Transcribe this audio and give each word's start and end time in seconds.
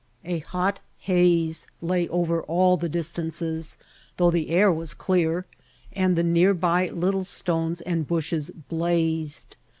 A 0.25 0.39
hot 0.39 0.81
haze 0.97 1.67
lay 1.79 2.07
over 2.07 2.41
all 2.41 2.75
the 2.75 2.89
distances, 2.89 3.77
though 4.17 4.31
the 4.31 4.49
air 4.49 4.71
was 4.71 4.95
clear, 4.95 5.45
and 5.93 6.15
the 6.15 6.23
nearby 6.23 6.87
little 6.89 7.23
stones 7.23 7.81
and 7.81 8.07
bushes 8.07 8.49
blazed. 8.49 9.57